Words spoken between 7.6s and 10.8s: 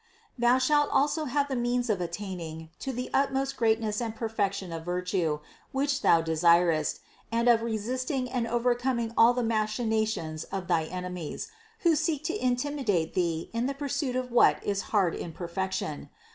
re sisting and overcoming all the machinations of